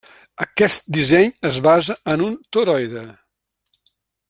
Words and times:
Aquest 0.45 0.87
disseny 0.95 1.29
es 1.49 1.59
basa 1.67 1.97
en 2.15 2.25
un 2.29 2.35
toroide. 2.59 3.05